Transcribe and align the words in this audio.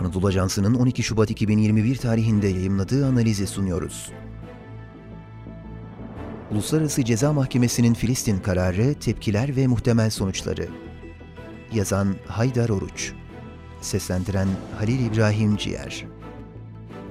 Anadolu 0.00 0.26
Ajansı'nın 0.26 0.74
12 0.74 1.02
Şubat 1.02 1.30
2021 1.30 1.96
tarihinde 1.96 2.48
yayımladığı 2.48 3.06
analizi 3.06 3.46
sunuyoruz. 3.46 4.12
Uluslararası 6.50 7.04
Ceza 7.04 7.32
Mahkemesi'nin 7.32 7.94
Filistin 7.94 8.38
kararı, 8.38 8.94
tepkiler 8.94 9.56
ve 9.56 9.66
muhtemel 9.66 10.10
sonuçları. 10.10 10.68
Yazan 11.72 12.14
Haydar 12.26 12.68
Oruç. 12.68 13.12
Seslendiren 13.80 14.48
Halil 14.78 15.06
İbrahim 15.06 15.56
Ciğer. 15.56 16.17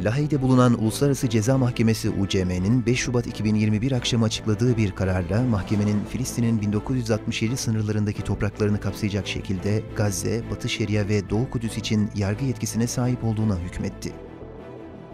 Lahey'de 0.04 0.42
bulunan 0.42 0.82
Uluslararası 0.82 1.30
Ceza 1.30 1.58
Mahkemesi 1.58 2.10
UCM'nin 2.10 2.86
5 2.86 3.00
Şubat 3.00 3.28
2021 3.28 3.92
akşamı 3.92 4.26
açıkladığı 4.26 4.78
bir 4.78 4.92
kararla 4.92 5.44
mahkemenin 5.44 6.06
Filistin'in 6.06 6.62
1967 6.62 7.58
sınırlarındaki 7.58 8.24
topraklarını 8.24 8.80
kapsayacak 8.80 9.28
şekilde 9.28 9.84
Gazze, 9.96 10.44
Batı 10.52 10.70
Şeria 10.70 11.08
ve 11.08 11.30
Doğu 11.30 11.50
Kudüs 11.50 11.78
için 11.78 12.10
yargı 12.16 12.46
yetkisine 12.46 12.88
sahip 12.88 13.24
olduğuna 13.24 13.58
hükmetti. 13.58 14.14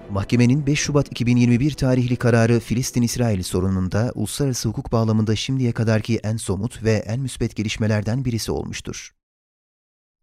Mahkemenin 0.09 0.65
5 0.65 0.79
Şubat 0.79 1.11
2021 1.11 1.71
tarihli 1.71 2.15
kararı 2.15 2.59
Filistin-İsrail 2.59 3.43
sorununda 3.43 4.11
uluslararası 4.15 4.69
hukuk 4.69 4.91
bağlamında 4.91 5.35
şimdiye 5.35 5.71
kadarki 5.71 6.19
en 6.23 6.37
somut 6.37 6.83
ve 6.83 6.91
en 6.91 7.19
müspet 7.19 7.55
gelişmelerden 7.55 8.25
birisi 8.25 8.51
olmuştur. 8.51 9.11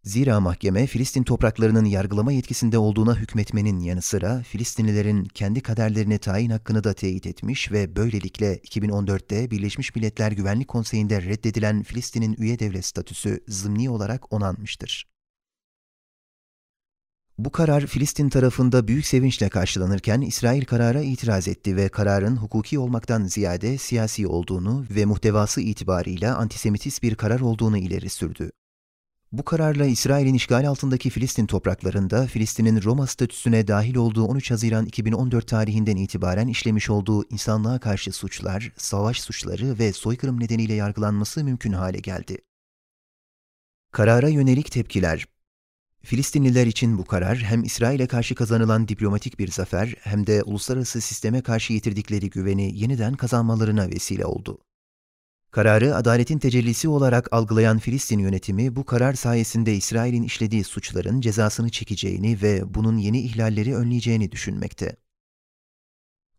Zira 0.05 0.41
mahkeme 0.41 0.87
Filistin 0.87 1.23
topraklarının 1.23 1.85
yargılama 1.85 2.33
yetkisinde 2.33 2.79
olduğuna 2.79 3.17
hükmetmenin 3.17 3.81
yanı 3.81 4.03
sıra 4.03 4.43
Filistinlilerin 4.43 5.25
kendi 5.25 5.61
kaderlerine 5.61 6.19
tayin 6.19 6.51
hakkını 6.51 6.85
da 6.85 6.95
teyit 6.95 7.27
etmiş 7.27 7.73
ve 7.73 7.97
böylelikle 7.97 8.57
2014'te 8.57 9.51
Birleşmiş 9.51 9.95
Milletler 9.95 10.33
Güvenlik 10.33 10.69
Konseyi'nde 10.69 11.23
reddedilen 11.23 11.83
Filistin'in 11.83 12.37
üye 12.39 12.59
devlet 12.59 12.85
statüsü 12.85 13.41
zımni 13.49 13.91
olarak 13.91 14.33
onanmıştır. 14.33 15.11
Bu 17.39 17.53
karar 17.53 17.87
Filistin 17.87 18.29
tarafında 18.29 18.89
büyük 18.89 19.07
sevinçle 19.07 19.49
karşılanırken 19.49 20.21
İsrail 20.21 20.65
karara 20.65 21.01
itiraz 21.01 21.49
etti 21.49 21.77
ve 21.77 21.89
kararın 21.89 22.37
hukuki 22.37 22.79
olmaktan 22.79 23.25
ziyade 23.25 23.79
siyasi 23.79 24.27
olduğunu 24.27 24.87
ve 24.91 25.05
muhtevası 25.05 25.61
itibarıyla 25.61 26.37
antisemitist 26.37 27.03
bir 27.03 27.15
karar 27.15 27.41
olduğunu 27.41 27.79
ileri 27.79 28.11
sürdü. 28.11 28.51
Bu 29.33 29.45
kararla 29.45 29.85
İsrail'in 29.87 30.35
işgal 30.35 30.69
altındaki 30.69 31.11
Filistin 31.11 31.47
topraklarında 31.47 32.27
Filistin'in 32.27 32.83
Roma 32.83 33.07
statüsüne 33.07 33.69
dahil 33.69 33.97
olduğu 33.97 34.25
13 34.25 34.51
Haziran 34.51 34.87
2014 34.87 35.49
tarihinden 35.49 35.97
itibaren 35.97 36.49
işlemiş 36.49 36.91
olduğu 36.91 37.25
insanlığa 37.31 37.79
karşı 37.79 38.13
suçlar, 38.13 38.73
savaş 38.77 39.21
suçları 39.21 39.79
ve 39.79 39.93
soykırım 39.93 40.41
nedeniyle 40.41 40.75
yargılanması 40.75 41.45
mümkün 41.45 41.73
hale 41.73 41.99
geldi. 41.99 42.39
Karara 43.93 44.29
yönelik 44.29 44.73
tepkiler 44.73 45.27
Filistinliler 46.03 46.67
için 46.67 46.99
bu 46.99 47.05
karar 47.05 47.39
hem 47.39 47.65
İsrail'e 47.65 48.07
karşı 48.07 48.35
kazanılan 48.35 48.89
diplomatik 48.89 49.39
bir 49.39 49.51
zafer 49.51 49.95
hem 50.01 50.27
de 50.27 50.43
uluslararası 50.43 51.01
sisteme 51.01 51.43
karşı 51.43 51.73
yitirdikleri 51.73 52.31
güveni 52.31 52.79
yeniden 52.79 53.15
kazanmalarına 53.15 53.89
vesile 53.89 54.27
oldu. 54.27 54.59
Kararı 55.51 55.97
adaletin 55.97 56.39
tecellisi 56.39 56.89
olarak 56.89 57.33
algılayan 57.33 57.79
Filistin 57.79 58.19
yönetimi 58.19 58.77
bu 58.77 58.85
karar 58.85 59.15
sayesinde 59.15 59.75
İsrail'in 59.75 60.23
işlediği 60.23 60.65
suçların 60.65 61.21
cezasını 61.21 61.71
çekeceğini 61.71 62.43
ve 62.43 62.75
bunun 62.75 62.97
yeni 62.97 63.21
ihlalleri 63.21 63.77
önleyeceğini 63.77 64.33
düşünmekte. 64.33 64.97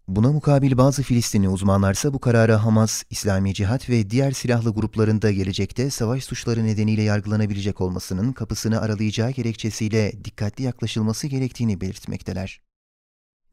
Buna 0.08 0.31
mukabil 0.31 0.78
bazı 0.78 1.03
Filistinli 1.03 1.50
uzmanlarsa 1.50 2.14
bu 2.14 2.20
karara 2.20 2.66
Hamas, 2.66 3.03
İslami 3.09 3.53
Cihat 3.53 3.90
ve 3.90 4.09
diğer 4.09 4.31
silahlı 4.31 4.73
gruplarında 4.73 5.31
gelecekte 5.31 5.90
savaş 5.90 6.23
suçları 6.23 6.66
nedeniyle 6.66 7.02
yargılanabilecek 7.02 7.81
olmasının 7.81 8.34
kapısını 8.34 8.81
aralayacağı 8.81 9.31
gerekçesiyle 9.31 10.23
dikkatli 10.25 10.64
yaklaşılması 10.64 11.28
gerektiğini 11.28 11.81
belirtmekteler. 11.81 12.71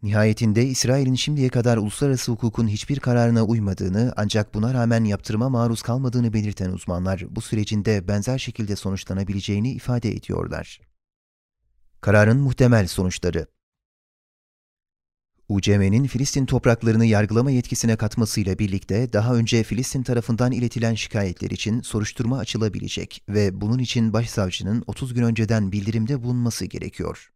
Nihayetinde 0.03 0.67
İsrail'in 0.67 1.15
şimdiye 1.15 1.49
kadar 1.49 1.77
uluslararası 1.77 2.33
hukukun 2.33 2.69
hiçbir 2.69 3.01
kararına 3.01 3.45
uymadığını 3.45 4.13
ancak 4.17 4.55
buna 4.55 4.75
rağmen 4.75 5.05
yaptırıma 5.05 5.49
maruz 5.49 5.83
kalmadığını 5.83 6.33
belirten 6.33 6.71
uzmanlar 6.71 7.25
bu 7.31 7.41
sürecin 7.41 7.85
de 7.85 8.09
benzer 8.09 8.39
şekilde 8.39 8.77
sonuçlanabileceğini 8.77 9.73
ifade 9.73 10.13
ediyorlar. 10.13 10.81
Kararın 12.01 12.41
muhtemel 12.41 12.87
sonuçları 12.87 13.47
UCM'nin 15.49 16.07
Filistin 16.07 16.47
topraklarını 16.47 17.05
yargılama 17.05 17.51
yetkisine 17.51 17.97
katmasıyla 17.97 18.59
birlikte 18.59 19.13
daha 19.13 19.35
önce 19.35 19.63
Filistin 19.63 20.03
tarafından 20.03 20.53
iletilen 20.53 20.95
şikayetler 20.95 21.51
için 21.51 21.81
soruşturma 21.81 22.39
açılabilecek 22.39 23.25
ve 23.29 23.61
bunun 23.61 23.79
için 23.79 24.13
başsavcının 24.13 24.85
30 24.87 25.15
gün 25.15 25.23
önceden 25.23 25.73
bildirimde 25.73 26.23
bulunması 26.23 26.65
gerekiyor. 26.65 27.31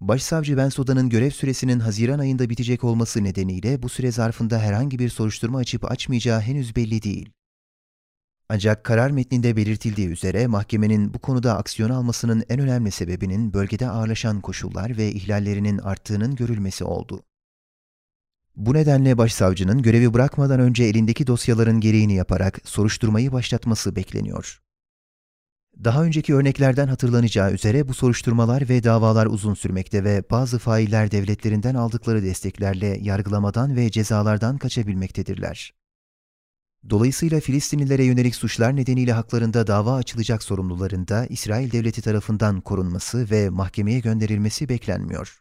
Başsavcı 0.00 0.56
Bensoda'nın 0.56 1.08
görev 1.08 1.30
süresinin 1.30 1.80
Haziran 1.80 2.18
ayında 2.18 2.50
bitecek 2.50 2.84
olması 2.84 3.24
nedeniyle 3.24 3.82
bu 3.82 3.88
süre 3.88 4.12
zarfında 4.12 4.58
herhangi 4.58 4.98
bir 4.98 5.08
soruşturma 5.08 5.58
açıp 5.58 5.90
açmayacağı 5.90 6.40
henüz 6.40 6.76
belli 6.76 7.02
değil. 7.02 7.32
Ancak 8.48 8.84
karar 8.84 9.10
metninde 9.10 9.56
belirtildiği 9.56 10.08
üzere 10.08 10.46
mahkemenin 10.46 11.14
bu 11.14 11.18
konuda 11.18 11.56
aksiyon 11.56 11.90
almasının 11.90 12.44
en 12.48 12.60
önemli 12.60 12.90
sebebinin 12.90 13.52
bölgede 13.52 13.88
ağırlaşan 13.88 14.40
koşullar 14.40 14.96
ve 14.96 15.12
ihlallerinin 15.12 15.78
arttığının 15.78 16.34
görülmesi 16.34 16.84
oldu. 16.84 17.22
Bu 18.56 18.74
nedenle 18.74 19.18
başsavcının 19.18 19.82
görevi 19.82 20.14
bırakmadan 20.14 20.60
önce 20.60 20.84
elindeki 20.84 21.26
dosyaların 21.26 21.80
gereğini 21.80 22.14
yaparak 22.14 22.60
soruşturmayı 22.64 23.32
başlatması 23.32 23.96
bekleniyor. 23.96 24.60
Daha 25.84 26.04
önceki 26.04 26.34
örneklerden 26.34 26.88
hatırlanacağı 26.88 27.52
üzere 27.52 27.88
bu 27.88 27.94
soruşturmalar 27.94 28.68
ve 28.68 28.82
davalar 28.82 29.26
uzun 29.26 29.54
sürmekte 29.54 30.04
ve 30.04 30.24
bazı 30.30 30.58
failler 30.58 31.10
devletlerinden 31.10 31.74
aldıkları 31.74 32.22
desteklerle 32.22 32.98
yargılamadan 33.02 33.76
ve 33.76 33.90
cezalardan 33.90 34.58
kaçabilmektedirler. 34.58 35.74
Dolayısıyla 36.90 37.40
Filistinlilere 37.40 38.04
yönelik 38.04 38.34
suçlar 38.34 38.76
nedeniyle 38.76 39.12
haklarında 39.12 39.66
dava 39.66 39.94
açılacak 39.94 40.42
sorumluların 40.42 41.08
da 41.08 41.26
İsrail 41.26 41.72
devleti 41.72 42.02
tarafından 42.02 42.60
korunması 42.60 43.30
ve 43.30 43.50
mahkemeye 43.50 44.00
gönderilmesi 44.00 44.68
beklenmiyor. 44.68 45.40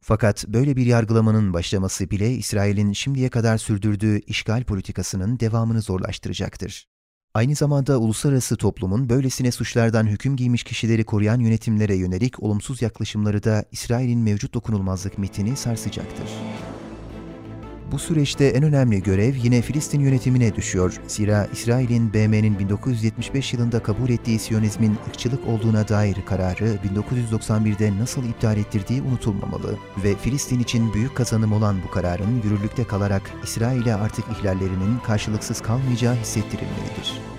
Fakat 0.00 0.48
böyle 0.48 0.76
bir 0.76 0.86
yargılamanın 0.86 1.52
başlaması 1.52 2.10
bile 2.10 2.32
İsrail'in 2.32 2.92
şimdiye 2.92 3.28
kadar 3.28 3.58
sürdürdüğü 3.58 4.20
işgal 4.20 4.64
politikasının 4.64 5.40
devamını 5.40 5.82
zorlaştıracaktır. 5.82 6.97
Aynı 7.34 7.54
zamanda 7.54 7.98
uluslararası 7.98 8.56
toplumun 8.56 9.08
böylesine 9.08 9.50
suçlardan 9.50 10.06
hüküm 10.06 10.36
giymiş 10.36 10.62
kişileri 10.62 11.04
koruyan 11.04 11.40
yönetimlere 11.40 11.94
yönelik 11.94 12.42
olumsuz 12.42 12.82
yaklaşımları 12.82 13.44
da 13.44 13.64
İsrail'in 13.72 14.20
mevcut 14.20 14.54
dokunulmazlık 14.54 15.18
mitini 15.18 15.56
sarsacaktır. 15.56 16.28
Bu 17.92 17.98
süreçte 17.98 18.44
en 18.44 18.62
önemli 18.62 19.02
görev 19.02 19.34
yine 19.34 19.62
Filistin 19.62 20.00
yönetimine 20.00 20.54
düşüyor. 20.54 21.00
Zira 21.06 21.48
İsrail'in 21.52 22.12
BM'nin 22.12 22.58
1975 22.58 23.52
yılında 23.52 23.82
kabul 23.82 24.10
ettiği 24.10 24.38
Siyonizmin 24.38 24.96
ırkçılık 25.08 25.48
olduğuna 25.48 25.88
dair 25.88 26.16
kararı 26.26 26.78
1991'de 26.94 27.98
nasıl 27.98 28.24
iptal 28.28 28.56
ettirdiği 28.56 29.02
unutulmamalı 29.02 29.78
ve 30.04 30.14
Filistin 30.16 30.60
için 30.60 30.94
büyük 30.94 31.16
kazanım 31.16 31.52
olan 31.52 31.76
bu 31.86 31.90
kararın 31.90 32.42
yürürlükte 32.44 32.84
kalarak 32.84 33.30
İsrail'e 33.44 33.94
artık 33.94 34.24
ihlallerinin 34.38 34.98
karşılıksız 35.06 35.60
kalmayacağı 35.60 36.14
hissettirilmelidir. 36.14 37.37